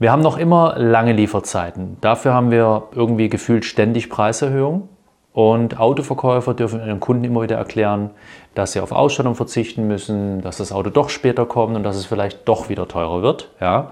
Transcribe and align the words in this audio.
Wir 0.00 0.12
haben 0.12 0.22
noch 0.22 0.38
immer 0.38 0.78
lange 0.78 1.12
Lieferzeiten. 1.12 1.96
Dafür 2.00 2.32
haben 2.32 2.52
wir 2.52 2.84
irgendwie 2.92 3.28
gefühlt 3.28 3.64
ständig 3.64 4.08
Preiserhöhungen. 4.08 4.88
Und 5.32 5.78
Autoverkäufer 5.78 6.54
dürfen 6.54 6.80
ihren 6.80 7.00
Kunden 7.00 7.24
immer 7.24 7.42
wieder 7.42 7.56
erklären, 7.56 8.10
dass 8.54 8.72
sie 8.72 8.80
auf 8.80 8.92
Ausstattung 8.92 9.34
verzichten 9.34 9.88
müssen, 9.88 10.40
dass 10.40 10.58
das 10.58 10.72
Auto 10.72 10.90
doch 10.90 11.10
später 11.10 11.46
kommt 11.46 11.76
und 11.76 11.82
dass 11.82 11.96
es 11.96 12.06
vielleicht 12.06 12.48
doch 12.48 12.68
wieder 12.68 12.86
teurer 12.86 13.22
wird. 13.22 13.50
Ja? 13.60 13.90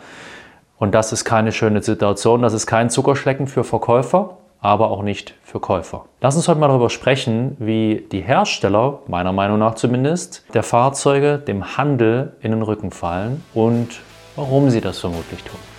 Und 0.79 0.95
das 0.95 1.12
ist 1.12 1.24
keine 1.24 1.50
schöne 1.50 1.82
Situation. 1.82 2.43
Das 2.43 2.52
ist 2.52 2.66
kein 2.66 2.88
Zuckerschlecken 2.88 3.48
für 3.48 3.64
Verkäufer, 3.64 4.38
aber 4.61 4.91
auch 4.91 5.02
nicht 5.02 5.34
für 5.43 5.59
Käufer. 5.59 6.04
Lass 6.20 6.36
uns 6.36 6.46
heute 6.46 6.61
mal 6.61 6.68
darüber 6.68 6.91
sprechen, 6.91 7.57
wie 7.59 8.07
die 8.12 8.20
Hersteller, 8.20 9.00
meiner 9.09 9.32
Meinung 9.32 9.59
nach 9.59 9.75
zumindest, 9.75 10.45
der 10.54 10.62
Fahrzeuge 10.62 11.38
dem 11.38 11.77
Handel 11.77 12.36
in 12.41 12.52
den 12.52 12.62
Rücken 12.62 12.93
fallen 12.93 13.43
und 13.54 14.00
warum 14.36 14.70
sie 14.70 14.80
das 14.80 15.00
vermutlich 15.00 15.43
tun. 15.43 15.75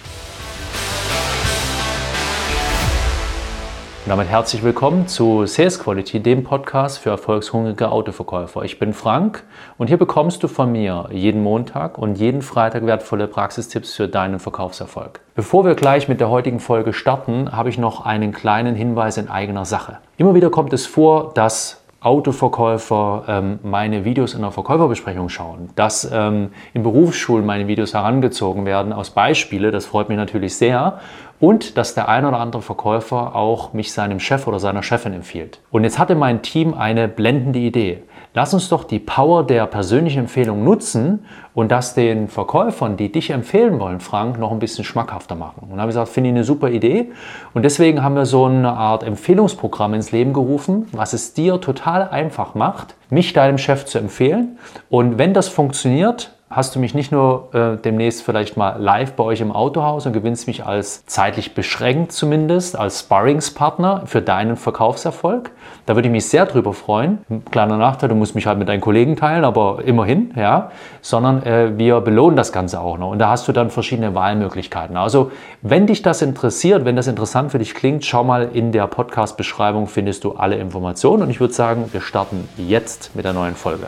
Und 4.07 4.11
damit 4.11 4.29
herzlich 4.29 4.63
willkommen 4.63 5.09
zu 5.09 5.45
Sales 5.45 5.79
Quality, 5.79 6.21
dem 6.21 6.45
Podcast 6.45 6.99
für 6.99 7.09
erfolgshungrige 7.09 7.91
Autoverkäufer. 7.91 8.61
Ich 8.61 8.79
bin 8.79 8.93
Frank 8.93 9.43
und 9.77 9.87
hier 9.87 9.97
bekommst 9.97 10.41
du 10.41 10.47
von 10.47 10.71
mir 10.71 11.09
jeden 11.11 11.43
Montag 11.43 11.97
und 11.97 12.17
jeden 12.17 12.41
Freitag 12.41 12.85
wertvolle 12.85 13.27
Praxistipps 13.27 13.95
für 13.95 14.07
deinen 14.07 14.39
Verkaufserfolg. 14.39 15.19
Bevor 15.35 15.65
wir 15.65 15.75
gleich 15.75 16.07
mit 16.07 16.21
der 16.21 16.29
heutigen 16.29 16.61
Folge 16.61 16.93
starten, 16.93 17.51
habe 17.51 17.67
ich 17.67 17.77
noch 17.77 18.05
einen 18.05 18.31
kleinen 18.31 18.75
Hinweis 18.75 19.17
in 19.17 19.27
eigener 19.27 19.65
Sache. 19.65 19.97
Immer 20.15 20.33
wieder 20.33 20.51
kommt 20.51 20.71
es 20.71 20.85
vor, 20.85 21.33
dass 21.33 21.81
Autoverkäufer 21.99 23.23
ähm, 23.27 23.59
meine 23.63 24.05
Videos 24.05 24.35
in 24.35 24.41
der 24.41 24.51
Verkäuferbesprechung 24.51 25.29
schauen, 25.29 25.69
dass 25.75 26.09
ähm, 26.09 26.51
in 26.73 26.83
Berufsschulen 26.83 27.43
meine 27.43 27.67
Videos 27.67 27.93
herangezogen 27.93 28.65
werden 28.65 28.93
aus 28.93 29.09
Beispiele, 29.09 29.71
das 29.71 29.87
freut 29.87 30.07
mich 30.07 30.17
natürlich 30.17 30.55
sehr, 30.55 30.99
und 31.39 31.77
dass 31.77 31.93
der 31.93 32.09
ein 32.09 32.25
oder 32.25 32.39
andere 32.39 32.61
Verkäufer 32.61 33.35
auch 33.35 33.73
mich 33.73 33.93
seinem 33.93 34.19
Chef 34.19 34.47
oder 34.47 34.59
seiner 34.59 34.83
Chefin 34.83 35.13
empfiehlt. 35.13 35.59
Und 35.71 35.83
jetzt 35.83 35.99
hatte 35.99 36.15
mein 36.15 36.41
Team 36.41 36.73
eine 36.73 37.07
blendende 37.07 37.59
Idee. 37.59 38.03
Lass 38.33 38.53
uns 38.53 38.69
doch 38.69 38.83
die 38.83 38.99
Power 38.99 39.43
der 39.43 39.65
persönlichen 39.65 40.19
Empfehlung 40.19 40.63
nutzen 40.63 41.25
und 41.55 41.71
das 41.71 41.95
den 41.95 42.27
Verkäufern, 42.27 42.95
die 42.95 43.11
dich 43.11 43.31
empfehlen 43.31 43.79
wollen, 43.79 43.99
Frank, 43.99 44.37
noch 44.37 44.51
ein 44.51 44.59
bisschen 44.59 44.83
schmackhafter 44.83 45.33
machen. 45.33 45.61
Und 45.61 45.71
dann 45.71 45.79
habe 45.79 45.89
ich 45.89 45.95
gesagt, 45.95 46.09
finde 46.09 46.29
ich 46.29 46.35
eine 46.35 46.43
super 46.43 46.69
Idee. 46.69 47.11
Und 47.55 47.63
deswegen 47.63 48.03
haben 48.03 48.15
wir 48.15 48.27
so 48.27 48.45
eine 48.45 48.73
Art 48.73 49.01
Empfehlungsprogramm 49.01 49.95
ins 49.95 50.11
Leben 50.11 50.33
gerufen, 50.33 50.87
was 50.91 51.13
es 51.13 51.33
dir 51.33 51.59
total 51.59 52.09
einfach 52.09 52.53
macht, 52.53 52.93
mich 53.09 53.33
deinem 53.33 53.57
Chef 53.57 53.85
zu 53.85 53.97
empfehlen. 53.97 54.59
Und 54.89 55.17
wenn 55.17 55.33
das 55.33 55.47
funktioniert, 55.47 56.36
hast 56.49 56.75
du 56.75 56.79
mich 56.79 56.93
nicht 56.93 57.11
nur 57.11 57.53
äh, 57.53 57.75
demnächst 57.77 58.23
vielleicht 58.23 58.55
mal 58.55 58.81
live 58.81 59.13
bei 59.13 59.23
euch 59.23 59.41
im 59.41 59.51
Autohaus 59.51 60.05
und 60.05 60.13
gewinnst 60.13 60.47
mich 60.47 60.65
als 60.65 61.05
zeitlich 61.05 61.53
beschränkt 61.53 62.13
zumindest, 62.13 62.77
als 62.77 63.01
Sparringspartner 63.01 64.03
für 64.05 64.21
deinen 64.21 64.55
Verkaufserfolg. 64.55 65.51
Da 65.85 65.95
würde 65.95 66.07
ich 66.07 66.11
mich 66.11 66.27
sehr 66.27 66.45
drüber 66.45 66.73
freuen. 66.73 67.19
Kleiner 67.51 67.77
Nachteil, 67.77 68.07
du 68.07 68.15
musst 68.15 68.33
mich 68.33 68.47
halt 68.47 68.59
mit 68.59 68.69
deinen 68.69 68.79
Kollegen 68.79 69.17
teilen, 69.17 69.43
aber 69.43 69.79
immerhin, 69.83 70.31
ja. 70.35 70.71
Sondern 71.01 71.43
äh, 71.43 71.77
wir 71.77 71.99
belohnen 71.99 72.37
das 72.37 72.53
Ganze 72.53 72.79
auch 72.79 72.97
noch. 72.97 73.11
Und 73.11 73.19
da 73.19 73.29
hast 73.29 73.47
du 73.49 73.51
dann 73.51 73.69
verschiedene 73.69 74.15
Wahlmöglichkeiten. 74.15 74.95
Also, 74.95 75.31
wenn 75.61 75.85
dich 75.85 76.01
das 76.01 76.21
interessiert, 76.21 76.85
wenn 76.85 76.95
das 76.95 77.07
interessant 77.07 77.51
für 77.51 77.59
dich 77.59 77.75
klingt, 77.75 78.05
schau 78.05 78.23
mal 78.23 78.49
in 78.53 78.71
der 78.71 78.87
Podcast-Beschreibung, 78.87 79.87
findest 79.87 80.23
du 80.23 80.33
alle 80.33 80.55
Informationen. 80.55 81.23
Und 81.23 81.29
ich 81.29 81.41
würde 81.41 81.53
sagen, 81.53 81.89
wir 81.91 82.01
starten 82.01 82.47
jetzt 82.57 83.15
mit 83.15 83.25
der 83.25 83.33
neuen 83.33 83.55
Folge. 83.55 83.87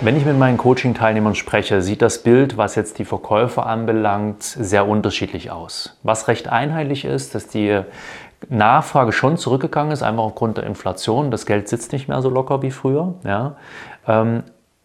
Wenn 0.00 0.16
ich 0.16 0.24
mit 0.24 0.38
meinen 0.38 0.58
Coaching-Teilnehmern 0.58 1.34
spreche, 1.34 1.82
sieht 1.82 2.02
das 2.02 2.22
Bild, 2.22 2.56
was 2.56 2.76
jetzt 2.76 3.00
die 3.00 3.04
Verkäufer 3.04 3.66
anbelangt, 3.66 4.44
sehr 4.44 4.86
unterschiedlich 4.86 5.50
aus. 5.50 5.98
Was 6.04 6.28
recht 6.28 6.48
einheitlich 6.48 7.04
ist, 7.04 7.34
dass 7.34 7.48
die 7.48 7.80
Nachfrage 8.48 9.10
schon 9.10 9.36
zurückgegangen 9.36 9.90
ist, 9.90 10.04
einfach 10.04 10.22
aufgrund 10.22 10.56
der 10.56 10.64
Inflation. 10.64 11.32
Das 11.32 11.46
Geld 11.46 11.68
sitzt 11.68 11.92
nicht 11.92 12.06
mehr 12.06 12.22
so 12.22 12.30
locker 12.30 12.62
wie 12.62 12.70
früher. 12.70 13.14
Ja. 13.24 13.56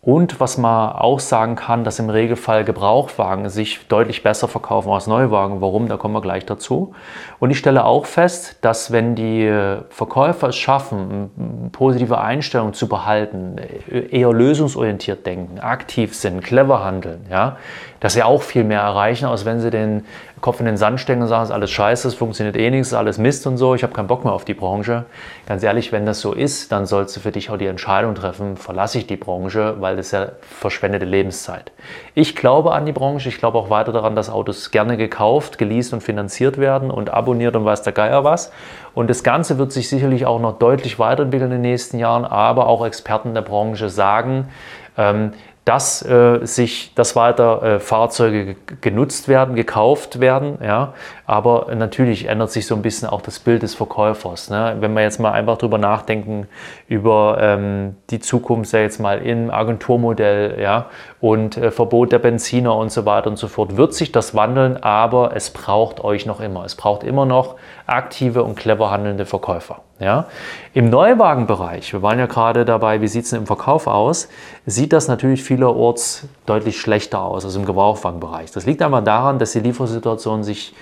Und 0.06 0.42
was 0.42 0.58
man 0.58 0.92
auch 0.92 1.22
sagen 1.22 1.56
kann, 1.56 1.86
dass 1.86 1.98
im 1.98 2.10
Regelfall 2.10 2.66
Gebrauchtwagen 2.66 3.48
sich 3.48 3.88
deutlich 3.88 4.22
besser 4.22 4.50
verkaufen 4.50 4.92
als 4.92 5.08
Neuwagen. 5.08 5.62
Warum? 5.62 5.88
Da 5.88 5.96
kommen 5.96 6.14
wir 6.14 6.20
gleich 6.20 6.46
dazu. 6.46 6.94
Und 7.40 7.52
ich 7.52 7.58
stelle 7.58 7.86
auch 7.86 8.06
fest, 8.06 8.58
dass 8.60 8.92
wenn 8.92 9.16
die 9.16 9.50
Verkäufer 9.90 10.50
es 10.50 10.58
schaffen, 10.58 11.70
positive 11.72 12.20
Einstellung 12.20 12.74
zu 12.74 12.90
behalten, 12.90 13.56
eher 13.90 14.34
lösungsorientiert 14.34 15.26
denken, 15.26 15.60
aktiv 15.60 16.14
sind, 16.14 16.44
clever 16.44 16.84
handeln, 16.84 17.26
ja, 17.32 17.56
dass 18.04 18.14
sie 18.14 18.22
auch 18.22 18.44
viel 18.44 18.66
mehr 18.66 18.82
erreichen, 18.82 19.26
als 19.26 19.46
wenn 19.46 19.62
sie 19.62 19.72
den 19.72 20.04
Kopf 20.42 20.60
in 20.60 20.66
den 20.66 20.76
Sand 20.76 21.00
stecken 21.00 21.22
und 21.22 21.30
sagen, 21.30 21.44
es 21.44 21.50
ist 21.50 21.56
alles 21.56 21.72
scheiße, 21.72 22.10
es 22.10 22.16
funktioniert 22.16 22.58
eh 22.58 22.70
nichts, 22.70 22.88
es 22.88 22.92
ist 22.92 22.98
alles 22.98 23.18
Mist 23.18 23.48
und 23.48 23.56
so, 23.56 23.76
ich 23.76 23.84
habe 23.84 23.94
keinen 23.94 24.08
Bock 24.08 24.26
mehr 24.26 24.34
auf 24.34 24.44
die 24.44 24.54
Branche. 24.54 25.06
Ganz 25.46 25.64
ehrlich, 25.64 25.94
wenn 25.94 26.06
das 26.06 26.20
so 26.20 26.34
ist, 26.34 26.74
dann 26.74 26.86
sollst 26.86 27.16
du 27.16 27.22
für 27.22 27.32
dich 27.32 27.50
auch 27.50 27.56
die 27.56 27.66
Entscheidung 27.66 28.14
treffen, 28.14 28.58
verlasse 28.58 28.98
ich 28.98 29.08
die 29.08 29.16
Branche, 29.16 29.78
weil 29.80 29.96
das 29.96 30.08
ist 30.08 30.12
ja 30.12 30.34
verschwendete 30.42 31.06
Lebenszeit. 31.06 31.72
Ich 32.14 32.36
glaube 32.36 32.74
an 32.74 32.86
die 32.86 32.92
Branche, 32.92 33.30
ich 33.30 33.38
glaube 33.38 33.58
auch 33.58 33.70
weiter 33.70 33.94
daran, 33.94 34.18
dass 34.18 34.30
Autos 34.30 34.72
gerne 34.72 34.98
gekauft, 34.98 35.58
geleast 35.58 35.94
und 35.94 36.04
finanziert 36.04 36.58
werden 36.58 36.92
und 36.92 37.10
abonniert 37.10 37.56
und 37.56 37.64
weiß 37.64 37.84
der 37.84 37.94
Geier 37.94 38.26
was. 38.26 38.52
Und 38.94 39.10
das 39.10 39.24
Ganze 39.24 39.58
wird 39.58 39.72
sich 39.72 39.88
sicherlich 39.88 40.26
auch 40.26 40.42
noch 40.42 40.60
deutlich 40.60 41.00
weiterentwickeln 41.00 41.52
in 41.54 41.62
den 41.62 41.72
nächsten 41.72 42.00
Jahren, 42.00 42.26
aber 42.26 42.68
auch 42.68 42.86
Experten 42.86 43.34
der 43.34 43.44
Branche 43.44 43.88
sagen, 43.88 44.50
ähm, 44.98 45.32
dass 45.66 46.06
äh, 46.06 46.40
sich, 46.44 46.94
dass 46.94 47.16
weiter 47.16 47.64
äh, 47.64 47.80
Fahrzeuge 47.80 48.58
genutzt 48.82 49.30
werden, 49.30 49.56
gekauft 49.56 50.20
werden, 50.20 50.58
ja. 50.62 50.94
Aber 51.26 51.74
natürlich 51.74 52.28
ändert 52.28 52.52
sich 52.52 52.68
so 52.68 52.76
ein 52.76 52.82
bisschen 52.82 53.08
auch 53.08 53.22
das 53.22 53.40
Bild 53.40 53.64
des 53.64 53.76
Verkäufers. 53.76 54.50
Ne? 54.50 54.76
Wenn 54.82 54.94
wir 54.94 55.04
jetzt 55.04 55.22
mal 55.22 55.32
einfach 55.32 55.58
drüber 55.58 55.78
nachdenken 55.78 56.48
über 56.90 57.38
ähm, 57.40 57.96
die 58.10 58.20
Zukunft, 58.20 58.74
ja 58.74 58.80
jetzt 58.80 59.00
mal 59.00 59.20
im 59.20 59.50
Agenturmodell, 59.50 60.60
ja, 60.60 60.88
und 61.22 61.56
äh, 61.56 61.72
Verbot 61.72 62.12
der 62.12 62.20
Benziner 62.20 62.76
und 62.76 62.92
so 62.92 63.06
weiter 63.06 63.30
und 63.30 63.38
so 63.38 63.48
fort, 63.48 63.78
wird 63.78 63.94
sich 63.94 64.12
das 64.12 64.36
wandeln, 64.36 64.84
aber 64.84 65.34
es 65.34 65.50
braucht 65.50 66.04
euch 66.04 66.26
noch 66.26 66.42
immer. 66.42 66.66
Es 66.66 66.76
braucht 66.76 67.04
immer 67.04 67.26
noch 67.26 67.56
aktive 67.86 68.44
und 68.44 68.56
clever 68.56 68.92
handelnde 68.92 69.26
Verkäufer. 69.26 69.80
Ja? 70.00 70.28
Im 70.74 70.90
Neuwagenbereich, 70.90 71.94
wir 71.94 72.02
waren 72.02 72.20
ja 72.20 72.26
gerade 72.26 72.66
dabei, 72.66 73.02
wie 73.02 73.08
sieht 73.08 73.26
es 73.26 73.34
im 73.34 73.46
Verkauf 73.46 73.88
aus, 73.88 74.30
sieht 74.66 74.94
das 74.94 75.08
natürlich 75.08 75.44
vielerorts 75.44 76.28
deutlich 76.46 76.80
schlechter 76.80 77.22
aus 77.22 77.46
als 77.46 77.56
im 77.56 77.66
Gebrauchwagenbereich. 77.66 78.52
Das 78.52 78.66
liegt 78.66 78.82
einmal 78.82 79.04
daran, 79.04 79.40
dass 79.40 79.52
die 79.52 79.60
Liefersituation 79.60 80.44
sich 80.44 80.74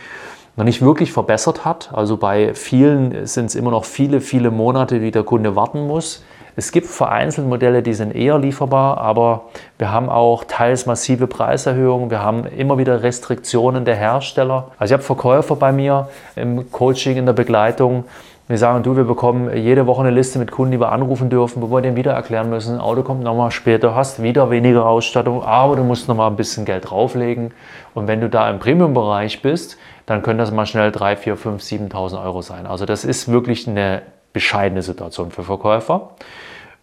noch 0.55 0.65
nicht 0.65 0.81
wirklich 0.81 1.11
verbessert 1.13 1.65
hat. 1.65 1.91
Also 1.93 2.17
bei 2.17 2.53
vielen 2.53 3.25
sind 3.25 3.45
es 3.45 3.55
immer 3.55 3.71
noch 3.71 3.85
viele, 3.85 4.21
viele 4.21 4.51
Monate, 4.51 4.99
die 4.99 5.11
der 5.11 5.23
Kunde 5.23 5.55
warten 5.55 5.87
muss. 5.87 6.23
Es 6.61 6.71
gibt 6.71 6.85
vereinzelt 6.85 7.47
Modelle, 7.47 7.81
die 7.81 7.95
sind 7.95 8.15
eher 8.15 8.37
lieferbar, 8.37 8.99
aber 8.99 9.45
wir 9.79 9.91
haben 9.91 10.09
auch 10.09 10.43
teils 10.43 10.85
massive 10.85 11.25
Preiserhöhungen. 11.25 12.11
Wir 12.11 12.21
haben 12.21 12.45
immer 12.45 12.77
wieder 12.77 13.01
Restriktionen 13.01 13.83
der 13.83 13.95
Hersteller. 13.95 14.67
Also 14.77 14.91
ich 14.91 14.93
habe 14.93 15.01
Verkäufer 15.01 15.55
bei 15.55 15.71
mir 15.71 16.09
im 16.35 16.71
Coaching, 16.71 17.17
in 17.17 17.25
der 17.25 17.33
Begleitung. 17.33 18.03
Wir 18.47 18.59
sagen, 18.59 18.83
du, 18.83 18.95
wir 18.95 19.05
bekommen 19.05 19.57
jede 19.57 19.87
Woche 19.87 20.01
eine 20.01 20.11
Liste 20.11 20.37
mit 20.37 20.51
Kunden, 20.51 20.73
die 20.73 20.79
wir 20.79 20.91
anrufen 20.91 21.31
dürfen, 21.31 21.63
wo 21.63 21.75
wir 21.75 21.81
denen 21.81 21.95
wieder 21.95 22.11
erklären 22.11 22.51
müssen, 22.51 22.79
Auto 22.79 23.01
kommt 23.01 23.23
nochmal 23.23 23.49
später, 23.49 23.95
hast 23.95 24.21
wieder 24.21 24.51
weniger 24.51 24.85
Ausstattung, 24.85 25.43
aber 25.43 25.77
du 25.77 25.83
musst 25.83 26.07
nochmal 26.07 26.29
ein 26.29 26.35
bisschen 26.35 26.65
Geld 26.65 26.91
drauflegen. 26.91 27.55
Und 27.95 28.07
wenn 28.07 28.21
du 28.21 28.29
da 28.29 28.47
im 28.51 28.59
Premium-Bereich 28.59 29.41
bist, 29.41 29.79
dann 30.05 30.21
können 30.21 30.37
das 30.37 30.51
mal 30.51 30.67
schnell 30.67 30.91
3, 30.91 31.15
4, 31.15 31.37
5, 31.37 31.63
7.000 31.63 32.23
Euro 32.23 32.43
sein. 32.43 32.67
Also 32.67 32.85
das 32.85 33.03
ist 33.03 33.31
wirklich 33.31 33.67
eine 33.67 34.03
bescheidene 34.31 34.83
Situation 34.83 35.31
für 35.31 35.41
Verkäufer. 35.41 36.11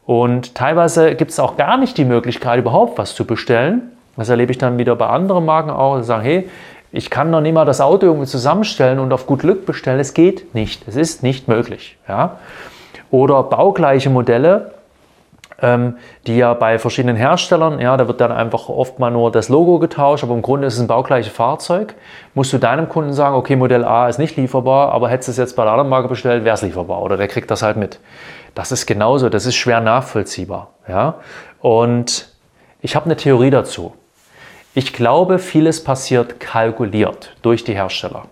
Und 0.08 0.54
teilweise 0.54 1.16
gibt 1.16 1.32
es 1.32 1.38
auch 1.38 1.58
gar 1.58 1.76
nicht 1.76 1.98
die 1.98 2.06
Möglichkeit, 2.06 2.58
überhaupt 2.58 2.96
was 2.96 3.14
zu 3.14 3.26
bestellen. 3.26 3.92
Das 4.16 4.30
erlebe 4.30 4.50
ich 4.50 4.56
dann 4.56 4.78
wieder 4.78 4.96
bei 4.96 5.06
anderen 5.06 5.44
Marken 5.44 5.68
auch. 5.68 5.98
Die 5.98 6.04
sagen, 6.04 6.22
hey, 6.22 6.48
ich 6.92 7.10
kann 7.10 7.30
noch 7.30 7.42
nicht 7.42 7.52
mal 7.52 7.66
das 7.66 7.82
Auto 7.82 8.06
irgendwie 8.06 8.26
zusammenstellen 8.26 9.00
und 9.00 9.12
auf 9.12 9.26
gut 9.26 9.40
Glück 9.40 9.66
bestellen. 9.66 10.00
Es 10.00 10.14
geht 10.14 10.54
nicht. 10.54 10.88
Es 10.88 10.96
ist 10.96 11.22
nicht 11.22 11.46
möglich. 11.46 11.98
Ja? 12.08 12.38
Oder 13.10 13.42
baugleiche 13.42 14.08
Modelle, 14.08 14.70
ähm, 15.60 15.96
die 16.26 16.38
ja 16.38 16.54
bei 16.54 16.78
verschiedenen 16.78 17.16
Herstellern, 17.16 17.78
ja, 17.78 17.94
da 17.98 18.08
wird 18.08 18.22
dann 18.22 18.32
einfach 18.32 18.70
oft 18.70 18.98
mal 18.98 19.10
nur 19.10 19.30
das 19.30 19.50
Logo 19.50 19.78
getauscht, 19.78 20.24
aber 20.24 20.32
im 20.32 20.40
Grunde 20.40 20.68
ist 20.68 20.76
es 20.76 20.80
ein 20.80 20.86
baugleiches 20.86 21.34
Fahrzeug. 21.34 21.94
Musst 22.32 22.54
du 22.54 22.56
deinem 22.56 22.88
Kunden 22.88 23.12
sagen, 23.12 23.36
okay, 23.36 23.56
Modell 23.56 23.84
A 23.84 24.08
ist 24.08 24.18
nicht 24.18 24.38
lieferbar, 24.38 24.90
aber 24.90 25.10
hättest 25.10 25.28
du 25.28 25.32
es 25.32 25.36
jetzt 25.36 25.54
bei 25.54 25.64
der 25.64 25.72
anderen 25.72 25.90
Marke 25.90 26.08
bestellt, 26.08 26.46
wäre 26.46 26.54
es 26.54 26.62
lieferbar 26.62 27.02
oder 27.02 27.18
der 27.18 27.28
kriegt 27.28 27.50
das 27.50 27.60
halt 27.60 27.76
mit. 27.76 28.00
Das 28.54 28.72
ist 28.72 28.86
genauso, 28.86 29.28
das 29.28 29.46
ist 29.46 29.56
schwer 29.56 29.80
nachvollziehbar. 29.80 30.70
Ja? 30.88 31.16
Und 31.60 32.32
ich 32.80 32.96
habe 32.96 33.06
eine 33.06 33.16
Theorie 33.16 33.50
dazu. 33.50 33.94
Ich 34.74 34.92
glaube, 34.92 35.38
vieles 35.38 35.82
passiert 35.82 36.40
kalkuliert 36.40 37.34
durch 37.42 37.64
die 37.64 37.74
Hersteller. 37.74 38.26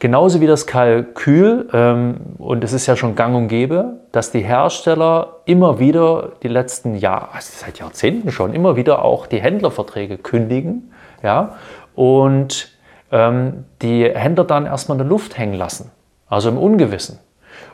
Genauso 0.00 0.40
wie 0.40 0.46
das 0.46 0.66
Kalkül, 0.66 1.68
ähm, 1.74 2.16
und 2.38 2.64
es 2.64 2.72
ist 2.72 2.86
ja 2.86 2.96
schon 2.96 3.14
gang 3.16 3.36
und 3.36 3.48
gäbe, 3.48 4.00
dass 4.12 4.32
die 4.32 4.40
Hersteller 4.40 5.36
immer 5.44 5.78
wieder 5.78 6.32
die 6.42 6.48
letzten 6.48 6.94
Jahre, 6.94 7.34
also 7.34 7.52
seit 7.54 7.78
Jahrzehnten 7.78 8.32
schon, 8.32 8.54
immer 8.54 8.76
wieder 8.76 9.04
auch 9.04 9.26
die 9.26 9.42
Händlerverträge 9.42 10.16
kündigen 10.16 10.90
ja, 11.22 11.56
und 11.94 12.72
ähm, 13.12 13.66
die 13.82 14.04
Händler 14.04 14.44
dann 14.44 14.64
erstmal 14.64 14.94
in 14.94 15.00
der 15.00 15.08
Luft 15.08 15.36
hängen 15.36 15.54
lassen, 15.54 15.90
also 16.28 16.48
im 16.48 16.56
Ungewissen. 16.56 17.18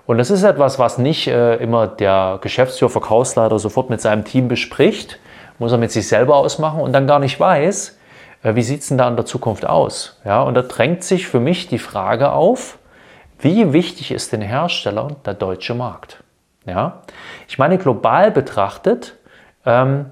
Und 0.06 0.18
das 0.18 0.30
ist 0.30 0.42
etwas, 0.44 0.78
was 0.78 0.98
nicht 0.98 1.26
äh, 1.26 1.56
immer 1.56 1.86
der 1.86 2.38
Geschäftsführer, 2.40 2.90
Verkaufsleiter 2.90 3.58
sofort 3.58 3.90
mit 3.90 4.00
seinem 4.00 4.24
Team 4.24 4.48
bespricht, 4.48 5.18
muss 5.58 5.72
er 5.72 5.78
mit 5.78 5.90
sich 5.90 6.06
selber 6.06 6.36
ausmachen 6.36 6.80
und 6.80 6.92
dann 6.92 7.06
gar 7.06 7.18
nicht 7.18 7.38
weiß, 7.40 7.98
äh, 8.42 8.54
wie 8.54 8.62
sieht 8.62 8.82
es 8.82 8.88
denn 8.88 8.98
da 8.98 9.08
in 9.08 9.16
der 9.16 9.26
Zukunft 9.26 9.66
aus? 9.66 10.20
Ja, 10.24 10.42
und 10.42 10.54
da 10.54 10.62
drängt 10.62 11.02
sich 11.02 11.26
für 11.26 11.40
mich 11.40 11.68
die 11.68 11.78
Frage 11.78 12.32
auf, 12.32 12.78
wie 13.38 13.72
wichtig 13.72 14.12
ist 14.12 14.32
den 14.32 14.40
Herstellern 14.40 15.16
der 15.24 15.34
deutsche 15.34 15.74
Markt? 15.74 16.22
Ja, 16.64 17.02
ich 17.48 17.58
meine, 17.58 17.78
global 17.78 18.30
betrachtet 18.30 19.16
ähm, 19.64 20.10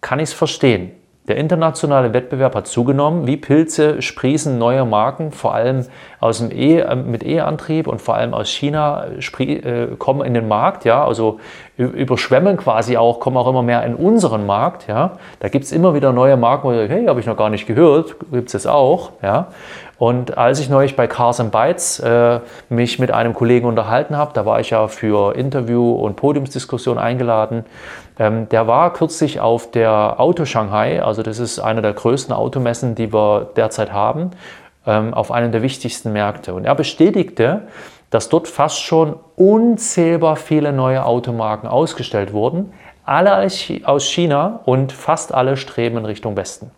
kann 0.00 0.18
ich 0.18 0.30
es 0.30 0.32
verstehen. 0.32 0.92
Der 1.28 1.36
internationale 1.36 2.14
Wettbewerb 2.14 2.54
hat 2.54 2.66
zugenommen. 2.66 3.26
Wie 3.26 3.36
Pilze 3.36 4.00
sprießen 4.00 4.56
neue 4.56 4.86
Marken, 4.86 5.30
vor 5.30 5.54
allem 5.54 5.84
aus 6.20 6.38
dem 6.38 6.50
e, 6.50 6.78
äh, 6.78 6.96
mit 6.96 7.22
E-Antrieb 7.22 7.86
und 7.86 8.00
vor 8.00 8.14
allem 8.14 8.32
aus 8.32 8.48
China 8.48 9.04
äh, 9.38 9.88
kommen 9.98 10.22
in 10.24 10.32
den 10.32 10.48
Markt. 10.48 10.86
Ja, 10.86 11.04
also 11.04 11.38
überschwemmen 11.76 12.56
quasi 12.56 12.96
auch, 12.96 13.20
kommen 13.20 13.36
auch 13.36 13.46
immer 13.46 13.62
mehr 13.62 13.84
in 13.84 13.94
unseren 13.94 14.46
Markt. 14.46 14.88
Ja, 14.88 15.18
da 15.40 15.48
gibt 15.48 15.66
es 15.66 15.72
immer 15.72 15.94
wieder 15.94 16.12
neue 16.12 16.38
Marken, 16.38 16.66
wo 16.66 16.72
ich 16.72 16.90
hey, 16.90 17.04
habe 17.06 17.20
ich 17.20 17.26
noch 17.26 17.36
gar 17.36 17.50
nicht 17.50 17.66
gehört, 17.66 18.16
gibt 18.32 18.52
es 18.54 18.66
auch. 18.66 19.12
Ja, 19.22 19.48
und 19.98 20.38
als 20.38 20.60
ich 20.60 20.68
neulich 20.68 20.94
bei 20.94 21.08
Cars 21.08 21.40
and 21.40 21.50
Bytes 21.50 21.98
äh, 21.98 22.38
mich 22.68 23.00
mit 23.00 23.10
einem 23.10 23.34
Kollegen 23.34 23.66
unterhalten 23.66 24.16
habe, 24.16 24.30
da 24.32 24.46
war 24.46 24.60
ich 24.60 24.70
ja 24.70 24.86
für 24.86 25.34
Interview 25.34 25.92
und 25.92 26.14
Podiumsdiskussion 26.14 26.98
eingeladen, 26.98 27.64
ähm, 28.18 28.48
der 28.48 28.68
war 28.68 28.92
kürzlich 28.92 29.40
auf 29.40 29.72
der 29.72 30.20
Auto 30.20 30.44
Shanghai, 30.44 31.02
also 31.02 31.22
das 31.22 31.40
ist 31.40 31.58
eine 31.58 31.82
der 31.82 31.94
größten 31.94 32.32
Automessen, 32.32 32.94
die 32.94 33.12
wir 33.12 33.50
derzeit 33.56 33.92
haben, 33.92 34.30
ähm, 34.86 35.12
auf 35.14 35.32
einem 35.32 35.50
der 35.50 35.62
wichtigsten 35.62 36.12
Märkte. 36.12 36.54
Und 36.54 36.64
er 36.64 36.76
bestätigte, 36.76 37.62
dass 38.10 38.28
dort 38.28 38.46
fast 38.46 38.80
schon 38.80 39.16
unzählbar 39.34 40.36
viele 40.36 40.72
neue 40.72 41.04
Automarken 41.04 41.68
ausgestellt 41.68 42.32
wurden, 42.32 42.72
alle 43.04 43.48
aus 43.84 44.04
China 44.04 44.60
und 44.64 44.92
fast 44.92 45.34
alle 45.34 45.56
streben 45.56 45.98
in 45.98 46.04
Richtung 46.04 46.36
Westen. 46.36 46.70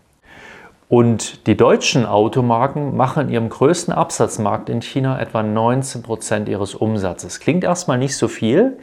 Und 0.90 1.46
die 1.46 1.56
deutschen 1.56 2.04
Automarken 2.04 2.96
machen 2.96 3.28
in 3.28 3.32
ihrem 3.32 3.48
größten 3.48 3.94
Absatzmarkt 3.94 4.69
in 4.69 4.82
China 4.82 5.20
etwa 5.20 5.40
19 5.40 6.02
Prozent 6.02 6.48
ihres 6.48 6.75
Umsatzes. 6.75 7.38
Klingt 7.38 7.62
erstmal 7.62 7.96
nicht 7.96 8.16
so 8.16 8.26
viel, 8.26 8.76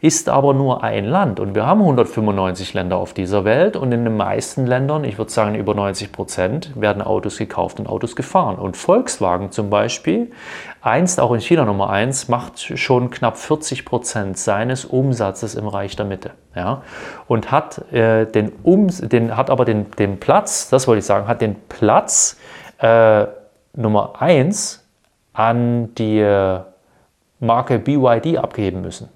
ist 0.00 0.28
aber 0.28 0.54
nur 0.54 0.82
ein 0.82 1.04
Land. 1.04 1.38
Und 1.38 1.54
wir 1.54 1.64
haben 1.64 1.78
195 1.78 2.74
Länder 2.74 2.96
auf 2.96 3.14
dieser 3.14 3.44
Welt 3.44 3.76
und 3.76 3.92
in 3.92 4.02
den 4.02 4.16
meisten 4.16 4.66
Ländern, 4.66 5.04
ich 5.04 5.18
würde 5.18 5.30
sagen 5.30 5.54
über 5.54 5.72
90 5.72 6.10
Prozent, 6.10 6.72
werden 6.74 7.00
Autos 7.00 7.36
gekauft 7.36 7.78
und 7.78 7.86
Autos 7.86 8.16
gefahren. 8.16 8.56
Und 8.56 8.76
Volkswagen 8.76 9.52
zum 9.52 9.70
Beispiel, 9.70 10.32
einst 10.82 11.20
auch 11.20 11.32
in 11.32 11.40
China 11.40 11.64
Nummer 11.64 11.90
eins, 11.90 12.28
macht 12.28 12.60
schon 12.78 13.10
knapp 13.10 13.38
40 13.38 13.84
Prozent 13.84 14.36
seines 14.36 14.84
Umsatzes 14.84 15.54
im 15.54 15.66
Reich 15.66 15.96
der 15.96 16.06
Mitte. 16.06 16.32
Ja? 16.54 16.82
Und 17.28 17.50
hat, 17.50 17.92
äh, 17.92 18.26
den, 18.26 18.52
um, 18.62 18.88
den, 18.88 19.36
hat 19.36 19.48
aber 19.48 19.64
den, 19.64 19.90
den 19.92 20.18
Platz, 20.20 20.68
das 20.68 20.86
wollte 20.88 20.98
ich 20.98 21.06
sagen, 21.06 21.28
hat 21.28 21.40
den 21.40 21.56
Platz 21.68 22.36
äh, 22.78 23.26
Nummer 23.74 24.20
eins 24.20 24.84
an 25.32 25.94
die 25.94 26.18
äh, 26.18 26.60
Marke 27.40 27.78
BYD 27.78 28.38
abgeben 28.38 28.82
müssen. 28.82 29.08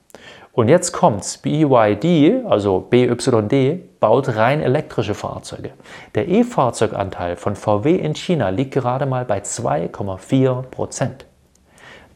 Und 0.53 0.69
jetzt 0.69 0.93
kommt's. 0.93 1.37
BYD, 1.37 2.47
also 2.47 2.81
BYD, 2.81 4.01
baut 4.01 4.37
rein 4.37 4.63
elektrische 4.63 5.15
Fahrzeuge. 5.15 5.73
Der 6.15 6.29
E-Fahrzeuganteil 6.29 7.37
von 7.37 7.57
VW 7.57 7.97
in 7.97 8.15
China 8.15 8.49
liegt 8.49 8.73
gerade 8.73 9.05
mal 9.05 9.27
bei 9.27 9.41
2,4 9.41 10.63
Prozent. 10.63 11.27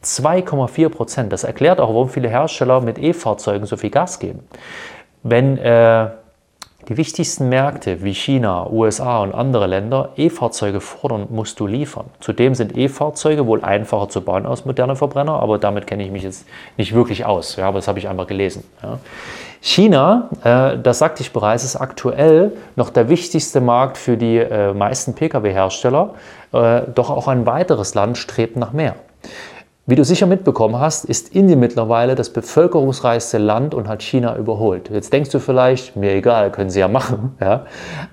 2,4 0.03 0.89
Prozent. 0.89 1.33
Das 1.33 1.43
erklärt 1.43 1.79
auch, 1.79 1.89
warum 1.89 2.09
viele 2.09 2.29
Hersteller 2.29 2.81
mit 2.81 2.97
E-Fahrzeugen 2.97 3.65
so 3.65 3.77
viel 3.77 3.89
Gas 3.89 4.19
geben. 4.19 4.39
Wenn 5.23 5.57
äh, 5.57 6.09
die 6.87 6.97
wichtigsten 6.97 7.49
Märkte 7.49 8.03
wie 8.03 8.13
China, 8.13 8.67
USA 8.69 9.21
und 9.21 9.33
andere 9.33 9.67
Länder 9.67 10.09
E-Fahrzeuge 10.17 10.81
fordern, 10.81 11.27
musst 11.29 11.59
du 11.59 11.67
liefern. 11.67 12.05
Zudem 12.19 12.55
sind 12.55 12.75
E-Fahrzeuge 12.75 13.45
wohl 13.45 13.63
einfacher 13.63 14.09
zu 14.09 14.21
bauen 14.21 14.45
als 14.45 14.65
moderne 14.65 14.95
Verbrenner, 14.95 15.39
aber 15.39 15.59
damit 15.59 15.85
kenne 15.85 16.03
ich 16.03 16.11
mich 16.11 16.23
jetzt 16.23 16.47
nicht 16.77 16.93
wirklich 16.93 17.25
aus. 17.25 17.55
Ja, 17.55 17.67
aber 17.67 17.77
das 17.77 17.87
habe 17.87 17.99
ich 17.99 18.07
einfach 18.07 18.27
gelesen. 18.27 18.63
Ja. 18.81 18.97
China, 19.61 20.29
äh, 20.43 20.79
das 20.79 20.97
sagte 20.97 21.21
ich 21.21 21.31
bereits, 21.31 21.63
ist 21.63 21.75
aktuell 21.75 22.53
noch 22.75 22.89
der 22.89 23.09
wichtigste 23.09 23.61
Markt 23.61 23.97
für 23.97 24.17
die 24.17 24.37
äh, 24.37 24.73
meisten 24.73 25.13
Pkw-Hersteller. 25.13 26.15
Äh, 26.51 26.81
doch 26.95 27.11
auch 27.11 27.27
ein 27.27 27.45
weiteres 27.45 27.93
Land 27.93 28.17
strebt 28.17 28.55
nach 28.55 28.73
mehr. 28.73 28.95
Wie 29.87 29.95
du 29.95 30.05
sicher 30.05 30.27
mitbekommen 30.27 30.79
hast, 30.79 31.05
ist 31.05 31.33
Indien 31.33 31.59
mittlerweile 31.59 32.13
das 32.13 32.29
bevölkerungsreichste 32.29 33.39
Land 33.39 33.73
und 33.73 33.87
hat 33.87 34.03
China 34.03 34.37
überholt. 34.37 34.91
Jetzt 34.91 35.11
denkst 35.11 35.31
du 35.31 35.39
vielleicht, 35.39 35.95
mir 35.95 36.11
egal, 36.11 36.51
können 36.51 36.69
sie 36.69 36.79
ja 36.79 36.87
machen. 36.87 37.35
Ja? 37.41 37.65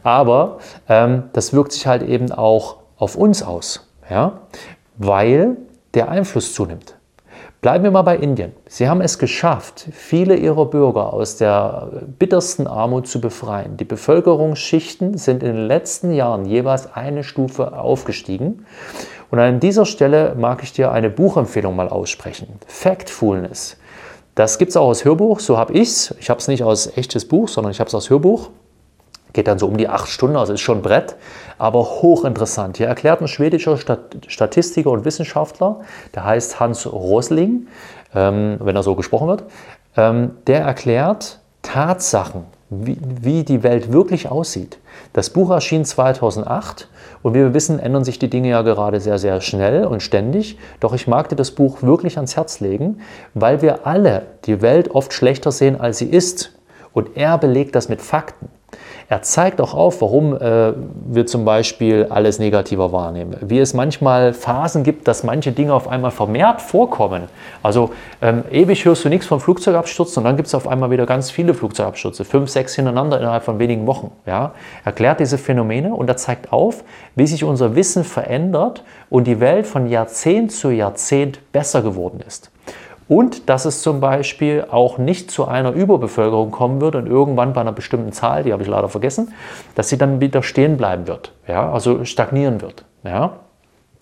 Aber 0.03 0.59
ähm, 0.89 1.25
das 1.35 1.53
wirkt 1.53 1.73
sich 1.73 1.87
halt 1.87 2.03
eben 2.03 2.33
auch 2.33 2.77
auf 2.97 3.17
uns 3.17 3.43
aus, 3.43 3.87
ja? 4.09 4.41
weil 4.97 5.59
der 5.93 6.09
Einfluss 6.09 6.55
zunimmt. 6.55 6.95
Bleiben 7.61 7.85
wir 7.85 7.91
mal 7.91 8.03
bei 8.03 8.17
Indien. 8.17 8.53
Sie 8.67 8.89
haben 8.89 9.01
es 9.01 9.19
geschafft, 9.19 9.89
viele 9.91 10.37
ihrer 10.37 10.67
Bürger 10.67 11.13
aus 11.13 11.37
der 11.37 11.89
bittersten 12.19 12.69
Armut 12.69 13.09
zu 13.09 13.21
befreien. 13.21 13.77
Die 13.77 13.85
Bevölkerungsschichten 13.85 15.19
sind 15.19 15.43
in 15.43 15.57
den 15.57 15.67
letzten 15.67 16.13
Jahren 16.13 16.45
jeweils 16.45 16.95
eine 16.95 17.25
Stufe 17.25 17.77
aufgestiegen. 17.77 18.65
Und 19.31 19.39
an 19.39 19.61
dieser 19.61 19.85
Stelle 19.85 20.35
mag 20.37 20.63
ich 20.63 20.73
dir 20.73 20.91
eine 20.93 21.11
Buchempfehlung 21.11 21.77
mal 21.77 21.89
aussprechen. 21.89 22.49
Factfulness. 22.67 23.77
Das 24.35 24.59
gibt 24.59 24.71
es 24.71 24.77
auch 24.77 24.89
als 24.89 25.05
Hörbuch, 25.05 25.41
so 25.41 25.59
habe 25.59 25.73
ich 25.73 25.89
es. 25.89 26.15
Ich 26.21 26.31
habe 26.31 26.39
es 26.39 26.49
nicht 26.49 26.63
als 26.63 26.97
echtes 26.97 27.27
Buch, 27.27 27.49
sondern 27.49 27.73
ich 27.73 27.81
habe 27.81 27.89
es 27.89 27.95
als 27.95 28.09
Hörbuch. 28.09 28.51
Geht 29.33 29.49
dann 29.49 29.59
so 29.59 29.67
um 29.67 29.77
die 29.77 29.89
acht 29.89 30.09
Stunden, 30.09 30.37
also 30.37 30.53
ist 30.53 30.61
schon 30.61 30.81
Brett, 30.81 31.17
aber 31.59 31.81
hochinteressant. 31.81 32.79
Hier 32.79 32.87
erklärt 32.87 33.21
ein 33.21 33.29
schwedischer 33.29 33.77
Statistiker 34.27 34.91
und 34.91 35.05
Wissenschaftler, 35.05 35.81
der 36.15 36.25
heißt 36.25 36.61
Hans 36.61 36.91
Rosling, 36.91 37.67
ähm, 38.15 38.57
wenn 38.61 38.75
er 38.75 38.83
so 38.83 38.95
gesprochen 38.95 39.29
wird, 39.29 39.45
ähm, 39.97 40.31
der 40.47 40.61
erklärt 40.61 41.41
Tatsachen, 41.63 42.45
wie, 42.71 42.99
wie 43.01 43.45
die 43.45 43.63
Welt 43.63 43.93
wirklich 43.93 44.31
aussieht. 44.31 44.79
Das 45.13 45.31
Buch 45.31 45.51
erschien 45.51 45.85
2008 45.85 46.89
und 47.23 47.35
wie 47.35 47.39
wir 47.39 47.55
wissen, 47.55 47.79
ändern 47.79 48.05
sich 48.05 48.19
die 48.19 48.31
Dinge 48.31 48.51
ja 48.51 48.63
gerade 48.63 49.01
sehr, 49.01 49.19
sehr 49.19 49.41
schnell 49.41 49.85
und 49.87 50.03
ständig. 50.03 50.59
Doch 50.81 50.95
ich 50.95 51.07
mag 51.07 51.29
dir 51.29 51.37
das 51.37 51.53
Buch 51.53 51.83
wirklich 51.83 52.17
ans 52.17 52.37
Herz 52.37 52.61
legen, 52.61 53.01
weil 53.35 53.63
wir 53.63 53.87
alle 53.87 54.27
die 54.45 54.61
Welt 54.61 54.91
oft 54.91 55.13
schlechter 55.13 55.53
sehen, 55.53 55.81
als 55.81 55.99
sie 55.99 56.09
ist. 56.09 56.53
Und 56.93 57.17
er 57.17 57.39
belegt 57.39 57.75
das 57.75 57.89
mit 57.89 58.03
Fakten. 58.03 58.49
Er 59.11 59.23
zeigt 59.23 59.59
auch 59.63 59.73
auf, 59.73 60.03
warum 60.03 60.37
äh, 60.37 60.75
wir 61.07 61.25
zum 61.25 61.47
Beispiel 61.47 62.09
alles 62.11 62.39
negativer 62.39 62.93
wahrnehmen. 62.93 63.37
Wie 63.41 63.59
es 63.59 63.73
manchmal 63.73 64.35
Phasen 64.35 64.85
gibt, 64.85 65.09
dass 65.09 65.25
manche 65.25 65.51
Dinge 65.53 65.73
auf 65.73 65.89
einmal 65.89 66.11
vermehrt 66.11 66.61
vorkommen. 66.61 67.23
Also 67.63 67.91
ähm, 68.21 68.45
ewig 68.51 68.85
hörst 68.85 69.07
du 69.07 69.09
nichts 69.09 69.27
vom 69.27 69.41
Flugzeugabsturz 69.41 70.15
und 70.19 70.25
dann 70.25 70.37
gibt 70.37 70.49
es 70.49 70.55
auf 70.55 70.69
einmal 70.69 70.91
wieder 70.91 71.07
ganz 71.07 71.31
viele 71.31 71.55
Flugzeugabstürze, 71.55 72.27
fünf, 72.27 72.51
sechs 72.51 72.75
hintereinander 72.75 73.19
innerhalb 73.19 73.45
von 73.45 73.59
wenigen 73.59 73.87
Wochen. 73.87 74.11
Ja? 74.27 74.53
Erklärt 74.85 75.21
diese 75.21 75.39
Phänomene 75.39 75.95
und 75.95 76.07
er 76.11 76.19
zeigt 76.19 76.53
auf, 76.53 76.85
wie 77.15 77.27
sich 77.27 77.45
unser 77.45 77.75
Wissen 77.77 78.05
verändert 78.05 78.85
und 79.09 79.27
die 79.27 79.41
Welt 79.41 79.67
von 79.67 79.89
Jahrzehnt 79.89 80.53
zu 80.53 80.69
Jahrzehnt 80.69 81.41
besser 81.51 81.81
geworden 81.81 82.21
ist. 82.27 82.51
Und 83.09 83.49
dass 83.49 83.65
es 83.65 83.83
zum 83.83 84.01
Beispiel 84.01 84.67
auch 84.71 84.99
nicht 84.99 85.31
zu 85.31 85.47
einer 85.47 85.73
Überbevölkerung 85.73 86.51
kommen 86.51 86.81
wird 86.81 86.95
und 86.95 87.07
irgendwann 87.07 87.55
bei 87.55 87.63
einer 87.63 87.73
bestimmten 87.73 88.13
Zahl, 88.13 88.43
die 88.45 88.53
habe 88.53 88.63
ich 88.63 88.69
leider 88.69 88.89
vergessen, 88.89 89.33
dass 89.75 89.89
sie 89.89 89.97
dann 89.97 90.21
wieder 90.21 90.43
stehen 90.43 90.77
bleiben 90.77 91.07
wird, 91.07 91.33
ja, 91.47 91.73
also 91.73 92.05
stagnieren 92.05 92.61
wird. 92.61 92.85
Ja. 93.05 93.33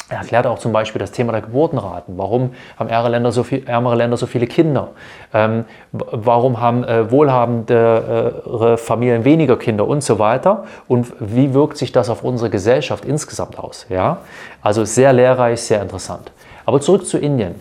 Er 0.09 0.19
erklärt 0.19 0.47
auch 0.47 0.61
zum 0.61 0.73
Beispiel 0.73 1.01
das 1.01 1.11
Thema 1.11 1.33
der 1.33 1.41
Geburtenraten. 1.41 2.17
Warum 2.17 2.53
haben 2.77 2.89
ärmere 2.89 3.11
Länder 3.11 3.33
so, 3.33 3.43
viel, 3.43 3.67
ärmere 3.67 3.97
Länder 3.97 4.17
so 4.17 4.27
viele 4.27 4.47
Kinder? 4.47 4.91
Ähm, 5.35 5.65
warum 5.91 6.61
haben 6.61 6.85
äh, 6.85 7.11
wohlhabende 7.11 8.43
äh, 8.47 8.77
Familien 8.77 9.25
weniger 9.25 9.57
Kinder 9.57 9.89
und 9.89 10.05
so 10.05 10.21
weiter? 10.21 10.65
Und 10.87 11.13
wie 11.19 11.55
wirkt 11.55 11.77
sich 11.77 11.91
das 11.91 12.09
auf 12.09 12.23
unsere 12.23 12.51
Gesellschaft 12.51 13.05
insgesamt 13.05 13.59
aus? 13.59 13.87
Ja? 13.89 14.19
Also 14.63 14.85
sehr 14.85 15.13
lehrreich, 15.13 15.63
sehr 15.63 15.83
interessant. 15.83 16.31
Aber 16.67 16.81
zurück 16.81 17.07
zu 17.07 17.17
Indien. 17.17 17.55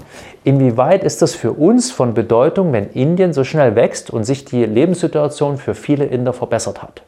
Inwieweit 0.43 1.03
ist 1.03 1.21
das 1.21 1.35
für 1.35 1.53
uns 1.53 1.91
von 1.91 2.15
Bedeutung, 2.15 2.73
wenn 2.73 2.89
Indien 2.89 3.33
so 3.33 3.43
schnell 3.43 3.75
wächst 3.75 4.09
und 4.09 4.23
sich 4.23 4.45
die 4.45 4.65
Lebenssituation 4.65 5.57
für 5.57 5.75
viele 5.75 6.05
Inder 6.05 6.33
verbessert 6.33 6.81
hat? 6.81 7.03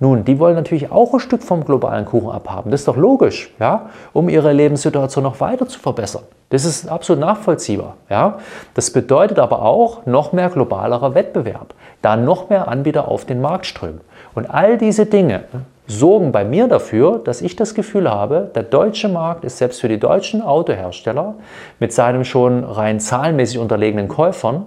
Nun, 0.00 0.24
die 0.24 0.38
wollen 0.38 0.54
natürlich 0.54 0.92
auch 0.92 1.12
ein 1.14 1.20
Stück 1.20 1.42
vom 1.42 1.64
globalen 1.64 2.04
Kuchen 2.04 2.30
abhaben. 2.30 2.70
Das 2.70 2.82
ist 2.82 2.88
doch 2.88 2.96
logisch, 2.96 3.52
ja, 3.58 3.90
um 4.12 4.28
ihre 4.28 4.52
Lebenssituation 4.52 5.24
noch 5.24 5.40
weiter 5.40 5.66
zu 5.66 5.80
verbessern. 5.80 6.22
Das 6.50 6.64
ist 6.64 6.88
absolut 6.88 7.20
nachvollziehbar. 7.20 7.96
Ja? 8.08 8.38
Das 8.74 8.92
bedeutet 8.92 9.38
aber 9.38 9.62
auch 9.62 10.06
noch 10.06 10.32
mehr 10.32 10.50
globalerer 10.50 11.14
Wettbewerb, 11.14 11.74
da 12.00 12.16
noch 12.16 12.48
mehr 12.48 12.68
Anbieter 12.68 13.08
auf 13.08 13.24
den 13.24 13.40
Markt 13.40 13.66
strömen. 13.66 14.00
Und 14.34 14.48
all 14.48 14.78
diese 14.78 15.06
Dinge 15.06 15.44
sorgen 15.90 16.32
bei 16.32 16.44
mir 16.44 16.68
dafür, 16.68 17.18
dass 17.18 17.40
ich 17.40 17.56
das 17.56 17.74
Gefühl 17.74 18.10
habe, 18.10 18.50
der 18.54 18.62
deutsche 18.62 19.08
Markt 19.08 19.42
ist 19.44 19.56
selbst 19.56 19.80
für 19.80 19.88
die 19.88 19.98
deutschen 19.98 20.42
Autohersteller 20.42 21.34
mit 21.80 21.94
seinem 21.94 22.24
schon 22.24 22.62
rein 22.62 23.00
zahlenmäßig 23.00 23.58
unterlegenen 23.58 24.06
Käufern 24.06 24.66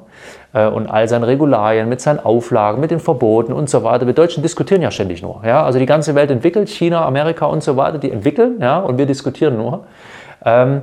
äh, 0.53 0.67
und 0.67 0.87
all 0.87 1.07
seinen 1.07 1.23
Regularien, 1.23 1.87
mit 1.87 2.01
seinen 2.01 2.19
Auflagen, 2.19 2.81
mit 2.81 2.89
den 2.89 2.99
Verboten 2.99 3.53
und 3.53 3.69
so 3.69 3.83
weiter. 3.83 4.07
Wir 4.07 4.15
Deutschen 4.15 4.41
diskutieren 4.41 4.81
ja 4.81 4.89
ständig 4.89 5.21
nur. 5.21 5.43
Ja? 5.45 5.63
Also 5.63 5.77
die 5.77 5.85
ganze 5.85 6.15
Welt 6.15 6.31
entwickelt, 6.31 6.69
China, 6.69 7.05
Amerika 7.05 7.45
und 7.45 7.61
so 7.61 7.77
weiter, 7.77 7.99
die 7.99 8.11
entwickeln 8.11 8.57
ja? 8.59 8.79
und 8.79 8.97
wir 8.97 9.05
diskutieren 9.05 9.57
nur. 9.57 9.85
Ähm, 10.43 10.81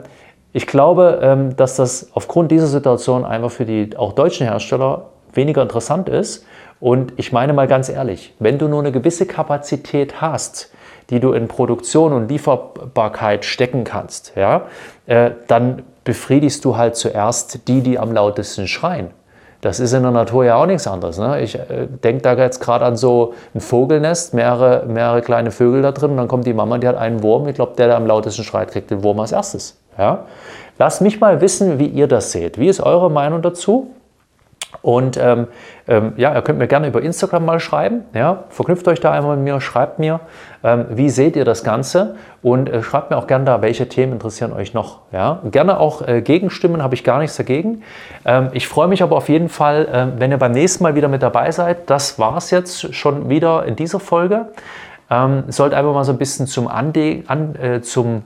ich 0.53 0.69
glaube, 0.69 1.19
ähm, 1.21 1.57
dass 1.57 1.75
das 1.75 2.11
aufgrund 2.15 2.53
dieser 2.53 2.69
Situation 2.69 3.25
einfach 3.25 3.51
für 3.51 3.65
die 3.65 3.97
auch 3.97 4.13
deutschen 4.13 4.47
Hersteller 4.47 5.07
weniger 5.33 5.63
interessant 5.63 6.09
ist 6.09 6.47
und 6.81 7.13
ich 7.17 7.33
meine 7.33 7.53
mal 7.53 7.67
ganz 7.67 7.89
ehrlich, 7.89 8.35
wenn 8.39 8.59
du 8.59 8.69
nur 8.69 8.81
eine 8.81 8.93
gewisse 8.93 9.27
Kapazität 9.27 10.21
hast, 10.21 10.71
die 11.11 11.21
du 11.21 11.33
in 11.33 11.49
Produktion 11.49 12.13
und 12.13 12.29
Lieferbarkeit 12.29 13.45
stecken 13.45 13.85
kannst, 13.85 14.33
ja, 14.37 14.67
äh, 15.07 15.33
dann 15.47 15.83
befriedigst 16.05 16.65
du 16.65 16.77
halt 16.77 16.97
zuerst 16.97 17.67
die, 17.69 17.81
die 17.81 17.99
am 17.99 18.13
lautesten 18.13 18.67
schreien. 18.67 19.11
Das 19.61 19.81
ist 19.81 19.93
in 19.93 20.03
der 20.03 20.13
Natur 20.13 20.45
ja 20.45 20.55
auch 20.55 20.67
nichts 20.67 20.87
anderes. 20.87 21.19
Ne? 21.19 21.41
Ich 21.41 21.57
äh, 21.57 21.89
denke 22.05 22.23
da 22.23 22.35
jetzt 22.35 22.61
gerade 22.61 22.85
an 22.85 22.97
so 22.97 23.35
ein 23.55 23.61
Vogelnest, 23.61 24.33
mehrere, 24.33 24.87
mehrere 24.87 25.21
kleine 25.21 25.51
Vögel 25.51 25.83
da 25.83 25.91
drin, 25.91 26.13
und 26.13 26.17
dann 26.17 26.29
kommt 26.29 26.47
die 26.47 26.55
Mama, 26.55 26.79
die 26.79 26.87
hat 26.87 26.97
einen 26.97 27.23
Wurm. 27.23 27.49
Ich 27.49 27.57
glaube, 27.57 27.73
der, 27.77 27.89
der 27.89 27.97
am 27.97 28.07
lautesten 28.07 28.45
schreit, 28.45 28.71
kriegt 28.71 28.91
den 28.91 29.03
Wurm 29.03 29.19
als 29.19 29.33
erstes. 29.33 29.77
Ja? 29.99 30.27
Lasst 30.79 31.01
mich 31.01 31.21
mal 31.21 31.41
wissen, 31.41 31.81
wie 31.81 31.87
ihr 31.87 32.07
das 32.07 32.31
seht. 32.31 32.59
Wie 32.59 32.69
ist 32.69 32.81
eure 32.81 33.11
Meinung 33.11 33.43
dazu? 33.43 33.91
Und 34.83 35.17
ähm, 35.17 35.49
ähm, 35.89 36.13
ja, 36.17 36.35
ihr 36.35 36.43
könnt 36.43 36.59
mir 36.59 36.69
gerne 36.69 36.89
über 36.89 37.01
Instagram 37.01 37.45
mal 37.45 37.59
schreiben. 37.59 38.05
Ja? 38.13 38.45
Verknüpft 38.51 38.87
euch 38.87 39.01
da 39.01 39.13
einmal 39.13 39.37
mit 39.37 39.45
mir, 39.45 39.61
schreibt 39.61 39.99
mir, 39.99 40.21
ähm, 40.63 40.87
wie 40.91 41.09
seht 41.09 41.37
ihr 41.37 41.47
das 41.47 41.65
Ganze 41.65 42.17
und 42.43 42.69
äh, 42.69 42.83
schreibt 42.83 43.11
mir 43.11 43.17
auch 43.17 43.27
gerne 43.27 43.47
da, 43.47 43.63
welche 43.63 43.89
Themen 43.89 44.13
interessieren 44.13 44.53
euch 44.53 44.75
noch. 44.75 45.01
Ja? 45.11 45.41
Gerne 45.51 45.81
auch 45.81 46.07
äh, 46.07 46.21
Gegenstimmen, 46.21 46.83
habe 46.83 46.95
ich 46.95 47.03
gar 47.03 47.19
nichts 47.19 47.37
dagegen. 47.37 47.83
Ähm, 48.27 48.51
ich 48.53 48.69
freue 48.69 48.89
mich 48.89 49.03
aber 49.03 49.17
auf 49.17 49.31
jeden 49.31 49.49
Fall, 49.49 49.87
äh, 49.87 50.21
wenn 50.21 50.31
ihr 50.31 50.39
beim 50.39 50.53
nächsten 50.53 50.83
Mal 50.83 50.95
wieder 50.95 51.09
mit 51.09 51.23
dabei 51.23 51.51
seid. 51.51 51.89
Das 51.89 52.19
war 52.19 52.37
es 52.37 52.51
jetzt 52.51 52.95
schon 52.95 53.31
wieder 53.31 53.65
in 53.65 53.75
dieser 53.75 54.01
Folge. 54.01 54.49
Ähm, 55.11 55.45
sollte 55.49 55.79
einfach 55.79 55.95
mal 55.95 56.05
so 56.05 56.13
ein 56.13 56.19
bisschen 56.19 56.47
zum, 56.47 56.69
Ande 56.69 57.25
an, 57.27 57.55
äh, 57.57 57.81
zum 57.81 58.23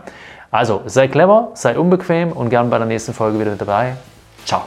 Also 0.50 0.80
sei 0.86 1.06
clever, 1.06 1.50
sei 1.52 1.78
unbequem 1.78 2.32
und 2.32 2.48
gern 2.48 2.70
bei 2.70 2.78
der 2.78 2.86
nächsten 2.86 3.12
Folge 3.12 3.38
wieder 3.38 3.56
dabei. 3.56 3.96
Ciao. 4.46 4.62